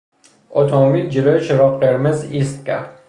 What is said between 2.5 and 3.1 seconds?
کرد.